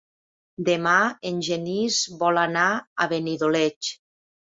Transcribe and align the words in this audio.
Demà 0.69 0.93
en 1.31 1.43
Genís 1.47 1.97
vol 2.23 2.39
anar 2.45 2.63
a 3.05 3.07
Benidoleig. 3.13 3.91